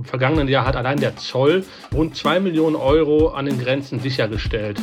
[0.00, 1.62] Im vergangenen Jahr hat allein der Zoll
[1.94, 4.80] rund 2 Millionen Euro an den Grenzen sichergestellt.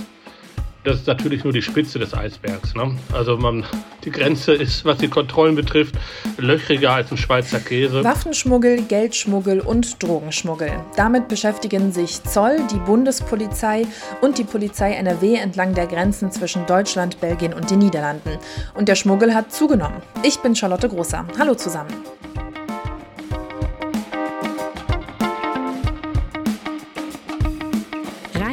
[0.84, 2.76] Das ist natürlich nur die Spitze des Eisbergs.
[2.76, 2.96] Ne?
[3.12, 3.66] Also man,
[4.06, 5.96] die Grenze ist, was die Kontrollen betrifft,
[6.38, 8.04] löchriger als ein Schweizer Käse.
[8.04, 10.72] Waffenschmuggel, Geldschmuggel und Drogenschmuggel.
[10.96, 13.88] Damit beschäftigen sich Zoll, die Bundespolizei
[14.22, 18.38] und die Polizei NRW entlang der Grenzen zwischen Deutschland, Belgien und den Niederlanden.
[18.76, 19.98] Und der Schmuggel hat zugenommen.
[20.22, 21.26] Ich bin Charlotte Großer.
[21.40, 21.90] Hallo zusammen.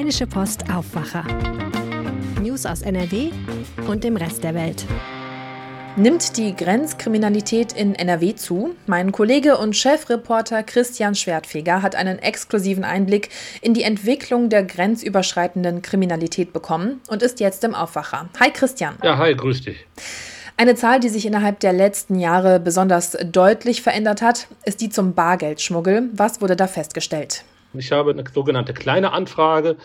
[0.05, 1.25] Rheinische Post Aufwacher.
[2.43, 3.31] News aus NRW
[3.89, 4.85] und dem Rest der Welt.
[5.97, 8.75] Nimmt die Grenzkriminalität in NRW zu?
[8.87, 13.31] Mein Kollege und Chefreporter Christian Schwertfeger hat einen exklusiven Einblick
[13.63, 18.29] in die Entwicklung der grenzüberschreitenden Kriminalität bekommen und ist jetzt im Aufwacher.
[18.39, 18.97] Hi Christian.
[19.03, 19.87] Ja, hi, grüß dich.
[20.59, 25.15] Eine Zahl, die sich innerhalb der letzten Jahre besonders deutlich verändert hat, ist die zum
[25.15, 26.11] Bargeldschmuggel.
[26.13, 27.43] Was wurde da festgestellt?
[27.77, 29.77] Ich habe eine sogenannte kleine Anfrage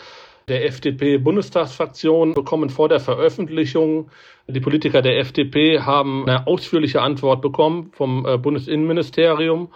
[0.48, 4.10] der FDP-Bundestagsfraktion bekommen vor der Veröffentlichung.
[4.48, 9.72] Die Politiker der FDP haben eine ausführliche Antwort bekommen vom äh, Bundesinnenministerium.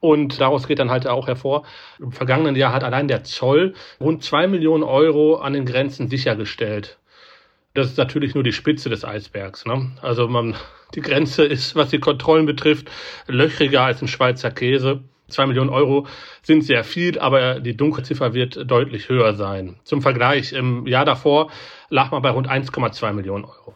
[0.00, 1.64] Und daraus geht dann halt auch hervor,
[1.98, 6.98] im vergangenen Jahr hat allein der Zoll rund zwei Millionen Euro an den Grenzen sichergestellt.
[7.72, 9.64] Das ist natürlich nur die Spitze des Eisbergs.
[9.64, 9.92] Ne?
[10.02, 10.54] Also man,
[10.94, 12.90] die Grenze ist, was die Kontrollen betrifft,
[13.26, 15.02] löchriger als ein Schweizer Käse.
[15.28, 16.06] Zwei Millionen Euro
[16.42, 19.76] sind sehr viel, aber die Dunkelziffer wird deutlich höher sein.
[19.84, 21.50] Zum Vergleich, im Jahr davor
[21.88, 23.74] lag man bei rund 1,2 Millionen Euro.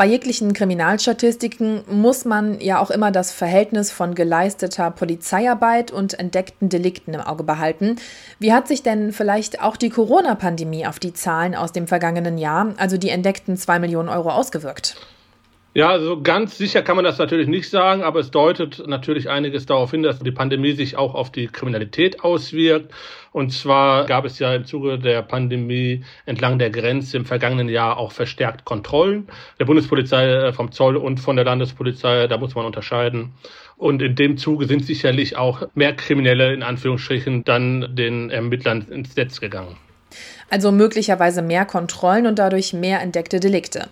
[0.00, 6.70] Bei jeglichen Kriminalstatistiken muss man ja auch immer das Verhältnis von geleisteter Polizeiarbeit und entdeckten
[6.70, 7.96] Delikten im Auge behalten.
[8.38, 12.72] Wie hat sich denn vielleicht auch die Corona-Pandemie auf die Zahlen aus dem vergangenen Jahr,
[12.78, 14.96] also die entdeckten 2 Millionen Euro, ausgewirkt?
[15.72, 19.66] Ja, also ganz sicher kann man das natürlich nicht sagen, aber es deutet natürlich einiges
[19.66, 22.92] darauf hin, dass die Pandemie sich auch auf die Kriminalität auswirkt.
[23.30, 27.98] Und zwar gab es ja im Zuge der Pandemie entlang der Grenze im vergangenen Jahr
[27.98, 29.28] auch verstärkt Kontrollen
[29.60, 32.26] der Bundespolizei äh, vom Zoll und von der Landespolizei.
[32.26, 33.34] Da muss man unterscheiden.
[33.76, 39.14] Und in dem Zuge sind sicherlich auch mehr Kriminelle in Anführungsstrichen dann den Ermittlern ins
[39.14, 39.76] Netz gegangen.
[40.50, 43.88] Also möglicherweise mehr Kontrollen und dadurch mehr entdeckte Delikte.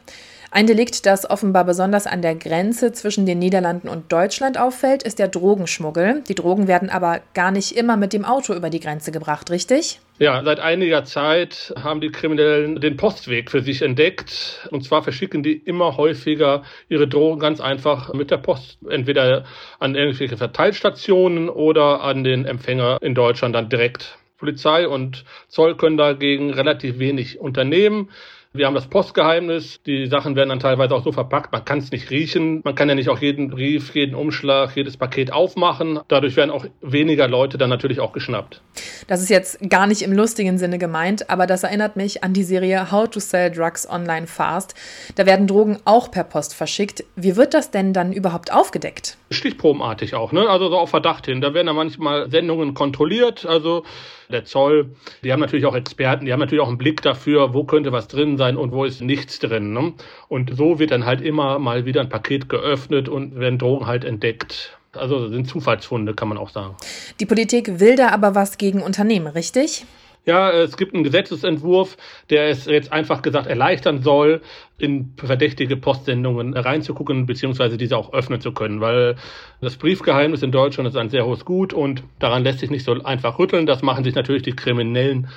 [0.51, 5.19] Ein Delikt, das offenbar besonders an der Grenze zwischen den Niederlanden und Deutschland auffällt, ist
[5.19, 6.23] der Drogenschmuggel.
[6.27, 10.01] Die Drogen werden aber gar nicht immer mit dem Auto über die Grenze gebracht, richtig?
[10.19, 14.67] Ja, seit einiger Zeit haben die Kriminellen den Postweg für sich entdeckt.
[14.71, 18.79] Und zwar verschicken die immer häufiger ihre Drogen ganz einfach mit der Post.
[18.89, 19.45] Entweder
[19.79, 24.17] an irgendwelche Verteilstationen oder an den Empfänger in Deutschland dann direkt.
[24.39, 28.09] Polizei und Zoll können dagegen relativ wenig unternehmen.
[28.55, 29.83] Wir haben das Postgeheimnis.
[29.83, 32.63] Die Sachen werden dann teilweise auch so verpackt, man kann es nicht riechen.
[32.65, 36.01] Man kann ja nicht auch jeden Brief, jeden Umschlag, jedes Paket aufmachen.
[36.09, 38.63] Dadurch werden auch weniger Leute dann natürlich auch geschnappt.
[39.07, 42.43] Das ist jetzt gar nicht im lustigen Sinne gemeint, aber das erinnert mich an die
[42.43, 44.75] Serie How to Sell Drugs Online Fast.
[45.17, 47.05] Da werden Drogen auch per Post verschickt.
[47.17, 49.19] Wie wird das denn dann überhaupt aufgedeckt?
[49.31, 50.49] Stichprobenartig auch, ne?
[50.49, 51.43] Also so auf Verdacht hin.
[51.43, 53.45] Da werden dann manchmal Sendungen kontrolliert.
[53.45, 53.85] Also
[54.31, 54.91] der Zoll,
[55.23, 58.09] die haben natürlich auch Experten, die haben natürlich auch einen Blick dafür, wo könnte was
[58.09, 59.73] drin sein und wo ist nichts drin.
[59.73, 59.93] Ne?
[60.29, 64.05] Und so wird dann halt immer mal wieder ein Paket geöffnet und werden Drogen halt
[64.05, 64.79] entdeckt.
[64.93, 66.75] Also sind Zufallsfunde, kann man auch sagen.
[67.21, 69.85] Die Politik will da aber was gegen Unternehmen, richtig?
[70.29, 71.97] Ja, es gibt einen Gesetzesentwurf,
[72.29, 74.43] der es jetzt einfach gesagt erleichtern soll,
[74.77, 79.17] in verdächtige Postsendungen reinzugucken, beziehungsweise diese auch öffnen zu können, weil
[79.63, 82.93] das Briefgeheimnis in Deutschland ist ein sehr hohes Gut und daran lässt sich nicht so
[83.03, 83.65] einfach rütteln.
[83.65, 85.29] Das machen sich natürlich die Kriminellen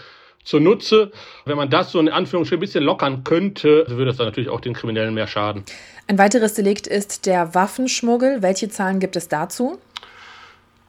[0.43, 1.11] zunutze.
[1.45, 4.61] Wenn man das so in Anführungsstrichen ein bisschen lockern könnte, würde das dann natürlich auch
[4.61, 5.63] den Kriminellen mehr schaden.
[6.07, 8.41] Ein weiteres Delikt ist der Waffenschmuggel.
[8.41, 9.79] Welche Zahlen gibt es dazu?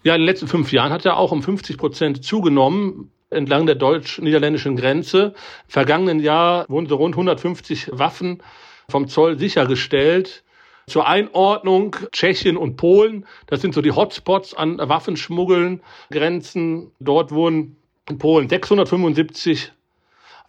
[0.03, 3.75] Ja, in den letzten fünf Jahren hat er auch um 50 Prozent zugenommen entlang der
[3.75, 5.35] deutsch-niederländischen Grenze.
[5.67, 8.43] Im vergangenen Jahr wurden so rund 150 Waffen
[8.89, 10.45] vom Zoll sichergestellt.
[10.87, 15.81] Zur Einordnung Tschechien und Polen, das sind so die Hotspots an Waffenschmuggeln,
[16.11, 16.91] Grenzen.
[16.99, 17.77] Dort wurden
[18.09, 19.73] in Polen 675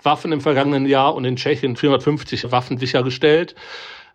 [0.01, 3.55] Waffen im vergangenen Jahr und in Tschechien 450 Waffen sichergestellt.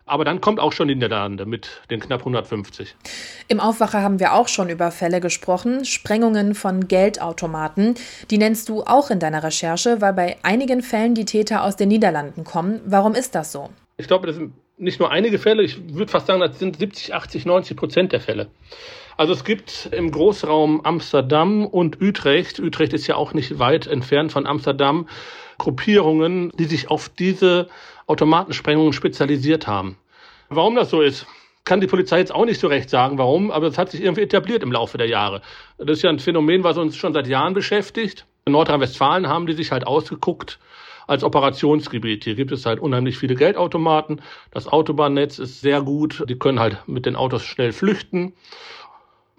[0.05, 2.95] Aber dann kommt auch schon die Niederlande mit den knapp 150.
[3.47, 7.93] Im Aufwacher haben wir auch schon über Fälle gesprochen, Sprengungen von Geldautomaten.
[8.31, 11.89] Die nennst du auch in deiner Recherche, weil bei einigen Fällen die Täter aus den
[11.89, 12.81] Niederlanden kommen.
[12.85, 13.69] Warum ist das so?
[13.97, 17.13] Ich glaube, das sind nicht nur einige Fälle, ich würde fast sagen, das sind 70,
[17.13, 18.47] 80, 90 Prozent der Fälle.
[19.19, 24.31] Also es gibt im Großraum Amsterdam und Utrecht, Utrecht ist ja auch nicht weit entfernt
[24.31, 25.09] von Amsterdam,
[25.57, 27.67] Gruppierungen, die sich auf diese
[28.07, 29.97] Automatensprengungen spezialisiert haben.
[30.47, 31.27] Warum das so ist,
[31.65, 34.21] kann die Polizei jetzt auch nicht so recht sagen, warum, aber es hat sich irgendwie
[34.21, 35.41] etabliert im Laufe der Jahre.
[35.77, 38.25] Das ist ja ein Phänomen, was uns schon seit Jahren beschäftigt.
[38.45, 40.59] In Nordrhein-Westfalen haben die sich halt ausgeguckt
[41.07, 42.23] als Operationsgebiet.
[42.23, 44.21] Hier gibt es halt unheimlich viele Geldautomaten.
[44.51, 46.23] Das Autobahnnetz ist sehr gut.
[46.29, 48.33] Die können halt mit den Autos schnell flüchten.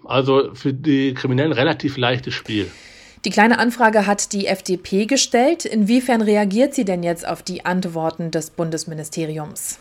[0.05, 2.69] Also für die Kriminellen relativ leichtes Spiel.
[3.23, 5.65] Die kleine Anfrage hat die FDP gestellt.
[5.65, 9.79] Inwiefern reagiert sie denn jetzt auf die Antworten des Bundesministeriums?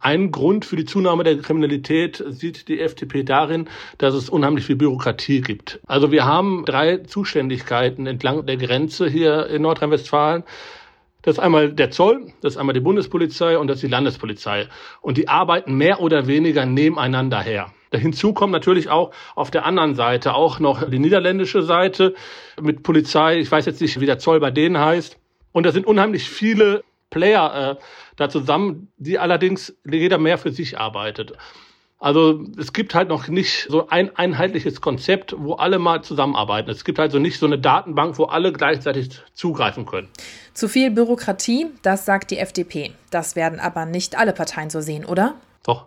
[0.00, 4.76] Ein Grund für die Zunahme der Kriminalität sieht die FDP darin, dass es unheimlich viel
[4.76, 5.80] Bürokratie gibt.
[5.86, 10.42] Also wir haben drei Zuständigkeiten entlang der Grenze hier in Nordrhein-Westfalen.
[11.22, 14.68] Das ist einmal der Zoll, das ist einmal die Bundespolizei und das ist die Landespolizei.
[15.00, 17.72] Und die arbeiten mehr oder weniger nebeneinander her.
[17.92, 22.14] Hinzu kommt natürlich auch auf der anderen Seite auch noch die niederländische Seite
[22.60, 23.38] mit Polizei.
[23.38, 25.18] Ich weiß jetzt nicht, wie der Zoll bei denen heißt.
[25.52, 27.82] Und da sind unheimlich viele Player äh,
[28.16, 31.32] da zusammen, die allerdings jeder mehr für sich arbeitet.
[31.98, 36.68] Also es gibt halt noch nicht so ein einheitliches Konzept, wo alle mal zusammenarbeiten.
[36.68, 40.08] Es gibt halt so nicht so eine Datenbank, wo alle gleichzeitig zugreifen können.
[40.52, 42.92] Zu viel Bürokratie, das sagt die FDP.
[43.10, 45.36] Das werden aber nicht alle Parteien so sehen, oder?
[45.64, 45.86] Doch.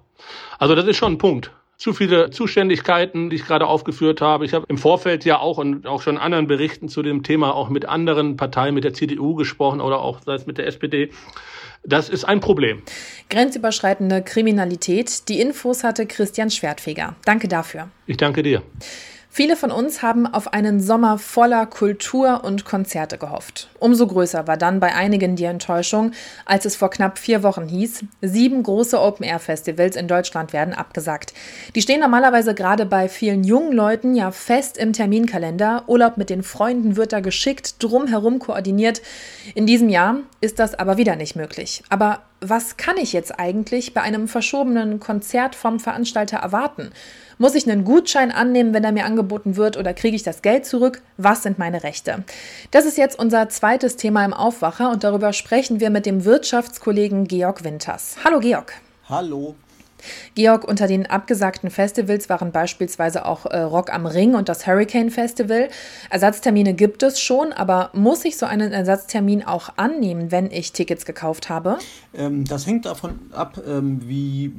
[0.57, 4.45] Also das ist schon ein Punkt zu viele Zuständigkeiten, die ich gerade aufgeführt habe.
[4.45, 7.69] Ich habe im Vorfeld ja auch und auch schon anderen Berichten zu dem Thema auch
[7.69, 11.09] mit anderen Parteien, mit der CDU gesprochen oder auch sei es mit der SPD.
[11.85, 12.81] Das ist ein Problem.
[13.29, 15.29] Grenzüberschreitende Kriminalität.
[15.29, 17.15] Die Infos hatte Christian Schwertfeger.
[17.23, 17.87] Danke dafür.
[18.05, 18.61] Ich danke dir.
[19.31, 23.69] Viele von uns haben auf einen Sommer voller Kultur und Konzerte gehofft.
[23.79, 26.11] Umso größer war dann bei einigen die Enttäuschung,
[26.45, 31.35] als es vor knapp vier Wochen hieß, sieben große Open-Air-Festivals in Deutschland werden abgesagt.
[31.75, 35.83] Die stehen normalerweise gerade bei vielen jungen Leuten ja fest im Terminkalender.
[35.85, 39.03] Urlaub mit den Freunden wird da geschickt drumherum koordiniert.
[39.53, 41.83] In diesem Jahr ist das aber wieder nicht möglich.
[41.89, 46.91] Aber was kann ich jetzt eigentlich bei einem verschobenen Konzert vom Veranstalter erwarten?
[47.37, 50.65] Muss ich einen Gutschein annehmen, wenn er mir angeboten wird, oder kriege ich das Geld
[50.65, 51.01] zurück?
[51.17, 52.23] Was sind meine Rechte?
[52.71, 57.27] Das ist jetzt unser zweites Thema im Aufwacher und darüber sprechen wir mit dem Wirtschaftskollegen
[57.27, 58.17] Georg Winters.
[58.23, 58.73] Hallo Georg.
[59.07, 59.55] Hallo.
[60.35, 65.09] Georg, unter den abgesagten Festivals waren beispielsweise auch äh, Rock am Ring und das Hurricane
[65.09, 65.69] Festival.
[66.09, 71.05] Ersatztermine gibt es schon, aber muss ich so einen Ersatztermin auch annehmen, wenn ich Tickets
[71.05, 71.77] gekauft habe?
[72.13, 74.53] Ähm, das hängt davon ab, ähm, wie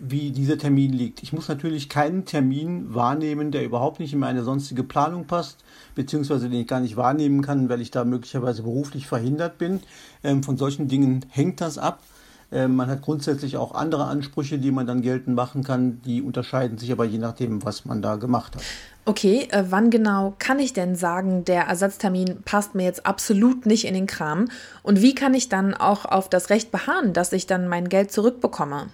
[0.00, 1.22] wie dieser Termin liegt.
[1.22, 5.62] Ich muss natürlich keinen Termin wahrnehmen, der überhaupt nicht in meine sonstige Planung passt,
[5.94, 9.80] beziehungsweise den ich gar nicht wahrnehmen kann, weil ich da möglicherweise beruflich verhindert bin.
[10.24, 12.02] Ähm, von solchen Dingen hängt das ab.
[12.52, 16.00] Ähm, man hat grundsätzlich auch andere Ansprüche, die man dann geltend machen kann.
[16.02, 18.62] Die unterscheiden sich aber je nachdem, was man da gemacht hat.
[19.04, 23.86] Okay, äh, wann genau kann ich denn sagen, der Ersatztermin passt mir jetzt absolut nicht
[23.86, 24.48] in den Kram?
[24.82, 28.12] Und wie kann ich dann auch auf das Recht beharren, dass ich dann mein Geld
[28.12, 28.88] zurückbekomme?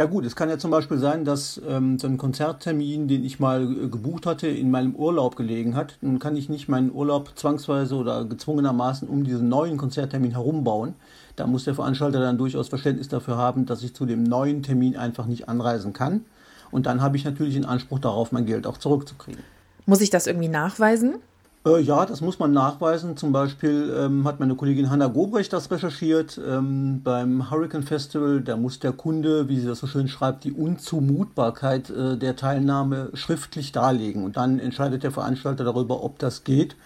[0.00, 3.38] Ja gut, es kann ja zum Beispiel sein, dass ähm, so ein Konzerttermin, den ich
[3.38, 5.98] mal äh, gebucht hatte, in meinem Urlaub gelegen hat.
[6.00, 10.94] Nun kann ich nicht meinen Urlaub zwangsweise oder gezwungenermaßen um diesen neuen Konzerttermin herumbauen.
[11.36, 14.96] Da muss der Veranstalter dann durchaus Verständnis dafür haben, dass ich zu dem neuen Termin
[14.96, 16.24] einfach nicht anreisen kann.
[16.70, 19.42] Und dann habe ich natürlich den Anspruch darauf, mein Geld auch zurückzukriegen.
[19.84, 21.16] Muss ich das irgendwie nachweisen?
[21.66, 23.16] Äh, ja, das muss man nachweisen.
[23.18, 26.40] Zum Beispiel ähm, hat meine Kollegin Hanna Gobrecht das recherchiert.
[26.46, 30.52] Ähm, beim Hurricane Festival, da muss der Kunde, wie sie das so schön schreibt, die
[30.52, 34.24] Unzumutbarkeit äh, der Teilnahme schriftlich darlegen.
[34.24, 36.76] Und dann entscheidet der Veranstalter darüber, ob das geht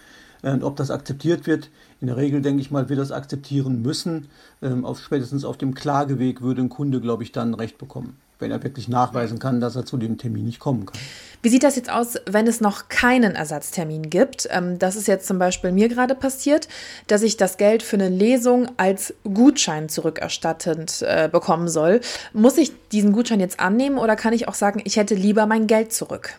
[0.43, 1.71] äh, und ob das akzeptiert wird.
[2.01, 4.27] In der Regel, denke ich mal, wir das akzeptieren müssen.
[4.61, 8.51] Ähm, auf, spätestens auf dem Klageweg würde ein Kunde, glaube ich, dann Recht bekommen wenn
[8.51, 10.99] er wirklich nachweisen kann, dass er zu dem Termin nicht kommen kann.
[11.43, 14.49] Wie sieht das jetzt aus, wenn es noch keinen Ersatztermin gibt?
[14.51, 16.69] Ähm, das ist jetzt zum Beispiel mir gerade passiert,
[17.07, 22.01] dass ich das Geld für eine Lesung als Gutschein zurückerstattend äh, bekommen soll.
[22.33, 25.67] Muss ich diesen Gutschein jetzt annehmen oder kann ich auch sagen, ich hätte lieber mein
[25.67, 26.39] Geld zurück?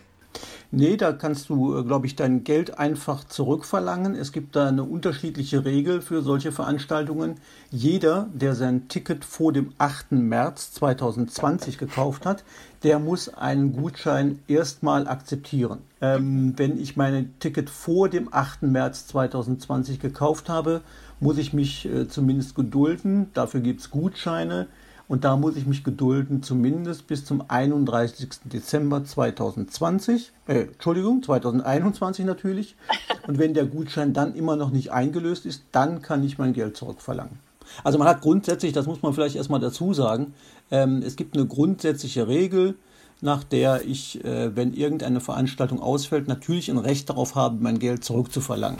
[0.78, 4.14] Nee, da kannst du, äh, glaube ich, dein Geld einfach zurückverlangen.
[4.14, 7.36] Es gibt da eine unterschiedliche Regel für solche Veranstaltungen.
[7.70, 10.12] Jeder, der sein Ticket vor dem 8.
[10.12, 12.44] März 2020 gekauft hat,
[12.82, 15.78] der muss einen Gutschein erstmal akzeptieren.
[16.02, 18.64] Ähm, wenn ich mein Ticket vor dem 8.
[18.64, 20.82] März 2020 gekauft habe,
[21.20, 23.30] muss ich mich äh, zumindest gedulden.
[23.32, 24.66] Dafür gibt es Gutscheine.
[25.08, 28.28] Und da muss ich mich gedulden, zumindest bis zum 31.
[28.44, 30.32] Dezember 2020.
[30.46, 32.76] Äh, Entschuldigung, 2021 natürlich.
[33.26, 36.76] Und wenn der Gutschein dann immer noch nicht eingelöst ist, dann kann ich mein Geld
[36.76, 37.38] zurückverlangen.
[37.84, 40.34] Also man hat grundsätzlich, das muss man vielleicht erstmal dazu sagen,
[40.70, 42.76] ähm, es gibt eine grundsätzliche Regel,
[43.20, 48.04] nach der ich, äh, wenn irgendeine Veranstaltung ausfällt, natürlich ein Recht darauf habe, mein Geld
[48.04, 48.78] zurückzuverlangen.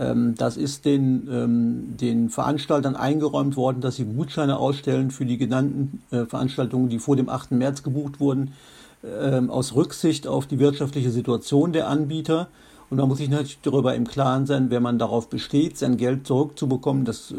[0.00, 5.36] Ähm, das ist den, ähm, den Veranstaltern eingeräumt worden, dass sie Gutscheine ausstellen für die
[5.36, 7.52] genannten äh, Veranstaltungen, die vor dem 8.
[7.52, 8.52] März gebucht wurden,
[9.04, 12.48] ähm, aus Rücksicht auf die wirtschaftliche Situation der Anbieter.
[12.88, 16.26] Und man muss sich natürlich darüber im Klaren sein, wenn man darauf besteht, sein Geld
[16.26, 17.32] zurückzubekommen, das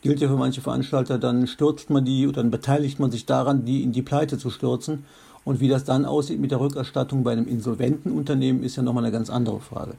[0.00, 3.64] gilt ja für manche Veranstalter, dann stürzt man die oder dann beteiligt man sich daran,
[3.64, 5.04] die in die Pleite zu stürzen.
[5.44, 9.04] Und wie das dann aussieht mit der Rückerstattung bei einem insolventen Unternehmen, ist ja nochmal
[9.04, 9.94] eine ganz andere Frage.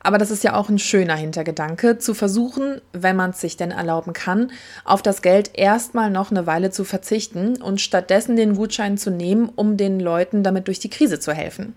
[0.00, 3.70] Aber das ist ja auch ein schöner Hintergedanke, zu versuchen, wenn man es sich denn
[3.70, 4.52] erlauben kann,
[4.84, 9.50] auf das Geld erstmal noch eine Weile zu verzichten und stattdessen den Gutschein zu nehmen,
[9.54, 11.74] um den Leuten damit durch die Krise zu helfen.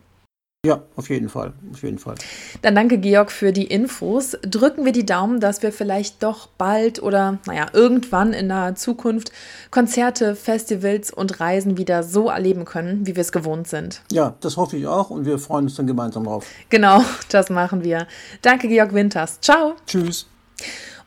[0.64, 2.14] Ja, auf jeden Fall, auf jeden Fall.
[2.62, 4.38] Dann danke Georg für die Infos.
[4.44, 9.32] Drücken wir die Daumen, dass wir vielleicht doch bald oder naja, irgendwann in naher Zukunft
[9.72, 14.04] Konzerte, Festivals und Reisen wieder so erleben können, wie wir es gewohnt sind.
[14.12, 16.46] Ja, das hoffe ich auch und wir freuen uns dann gemeinsam drauf.
[16.70, 18.06] Genau, das machen wir.
[18.44, 19.42] Danke Georg Winters.
[19.42, 19.74] Ciao.
[19.88, 20.28] Tschüss.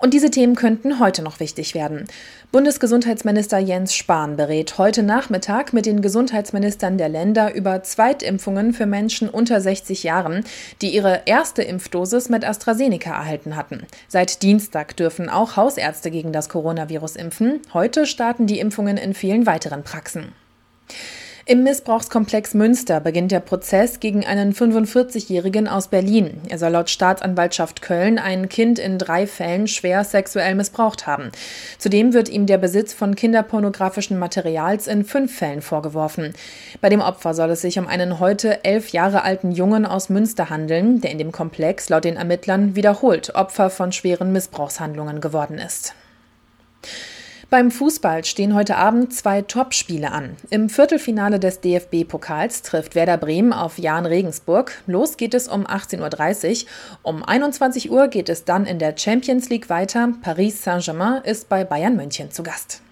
[0.04, 2.04] Und diese Themen könnten heute noch wichtig werden.
[2.52, 9.30] Bundesgesundheitsminister Jens Spahn berät heute Nachmittag mit den Gesundheitsministern der Länder über Zweitimpfungen für Menschen
[9.30, 10.44] unter 60 Jahren,
[10.82, 13.86] die ihre erste Impfdosis mit AstraZeneca erhalten hatten.
[14.06, 17.62] Seit Dienstag dürfen auch Hausärzte gegen das Coronavirus impfen.
[17.72, 20.34] Heute starten die Impfungen in vielen weiteren Praxen.
[21.46, 26.40] Im Missbrauchskomplex Münster beginnt der Prozess gegen einen 45-Jährigen aus Berlin.
[26.48, 31.30] Er soll laut Staatsanwaltschaft Köln ein Kind in drei Fällen schwer sexuell missbraucht haben.
[31.76, 36.32] Zudem wird ihm der Besitz von kinderpornografischen Materials in fünf Fällen vorgeworfen.
[36.80, 40.48] Bei dem Opfer soll es sich um einen heute elf Jahre alten Jungen aus Münster
[40.48, 45.94] handeln, der in dem Komplex laut den Ermittlern wiederholt Opfer von schweren Missbrauchshandlungen geworden ist.
[47.54, 50.36] Beim Fußball stehen heute Abend zwei Topspiele an.
[50.50, 54.82] Im Viertelfinale des DFB-Pokals trifft Werder Bremen auf Jan Regensburg.
[54.88, 56.68] Los geht es um 18.30 Uhr.
[57.04, 60.14] Um 21 Uhr geht es dann in der Champions League weiter.
[60.20, 62.82] Paris Saint-Germain ist bei Bayern München zu Gast.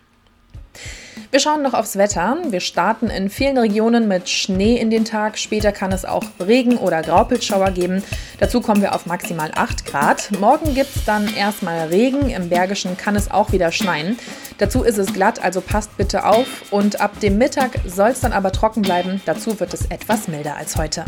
[1.30, 2.36] Wir schauen noch aufs Wetter.
[2.50, 5.38] Wir starten in vielen Regionen mit Schnee in den Tag.
[5.38, 8.02] Später kann es auch Regen- oder Graupelschauer geben.
[8.38, 10.30] Dazu kommen wir auf maximal 8 Grad.
[10.38, 12.28] Morgen gibt es dann erstmal Regen.
[12.28, 14.18] Im Bergischen kann es auch wieder schneien.
[14.58, 16.46] Dazu ist es glatt, also passt bitte auf.
[16.70, 19.22] Und ab dem Mittag soll es dann aber trocken bleiben.
[19.24, 21.04] Dazu wird es etwas milder als heute.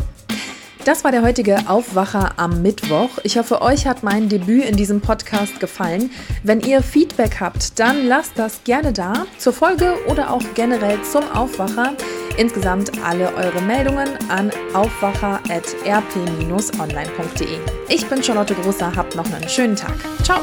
[0.85, 3.09] Das war der heutige Aufwacher am Mittwoch.
[3.23, 6.11] Ich hoffe, euch hat mein Debüt in diesem Podcast gefallen.
[6.43, 11.25] Wenn ihr Feedback habt, dann lasst das gerne da zur Folge oder auch generell zum
[11.33, 11.95] Aufwacher.
[12.37, 17.59] Insgesamt alle eure Meldungen an aufwacher.rp-online.de.
[17.89, 19.95] Ich bin Charlotte Großer, habt noch einen schönen Tag.
[20.23, 20.43] Ciao!